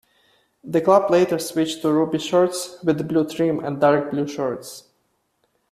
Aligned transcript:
The 0.63 0.81
club 0.81 1.11
later 1.11 1.37
switched 1.37 1.83
to 1.83 1.93
ruby 1.93 2.17
shirts 2.17 2.81
with 2.83 3.07
blue 3.07 3.29
trim 3.29 3.59
and 3.63 3.79
dark 3.79 4.09
blue 4.09 4.25
shorts. 4.27 4.89